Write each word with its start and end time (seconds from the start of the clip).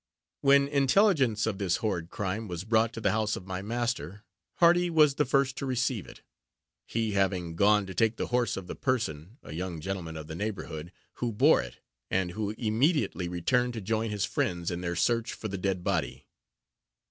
When 0.39 0.67
intelligence 0.67 1.45
of 1.45 1.59
this 1.59 1.75
horrid 1.75 2.09
crime 2.09 2.47
was 2.47 2.63
brought 2.63 2.91
to 2.93 3.01
the 3.01 3.11
house 3.11 3.35
of 3.35 3.45
my 3.45 3.61
master, 3.61 4.23
Hardy 4.55 4.89
was 4.89 5.13
the 5.13 5.25
first 5.25 5.55
to 5.57 5.65
receive 5.67 6.07
it; 6.07 6.23
he 6.87 7.11
having 7.11 7.55
gone 7.55 7.85
to 7.85 7.93
take 7.93 8.15
the 8.17 8.25
horse 8.33 8.57
of 8.57 8.65
the 8.65 8.73
person 8.73 9.37
a 9.43 9.53
young 9.53 9.79
gentleman 9.79 10.17
of 10.17 10.25
the 10.25 10.33
neighborhood 10.33 10.91
who 11.17 11.31
bore 11.31 11.61
it, 11.61 11.81
and 12.09 12.31
who 12.31 12.49
immediately 12.57 13.27
returned 13.27 13.73
to 13.73 13.79
join 13.81 14.09
his 14.09 14.25
friends 14.25 14.71
in 14.71 14.81
their 14.81 14.95
search 14.95 15.33
for 15.33 15.49
the 15.49 15.57
dead 15.59 15.83
body. 15.83 16.25